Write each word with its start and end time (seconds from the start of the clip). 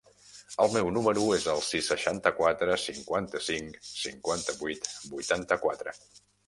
El 0.63 0.71
meu 0.75 0.87
número 0.95 1.25
es 1.35 1.45
el 1.53 1.61
sis, 1.67 1.91
seixanta-quatre, 1.93 2.79
cinquanta-cinc, 2.87 3.81
cinquanta-vuit, 3.93 4.93
vuitanta-quatre. 5.15 6.01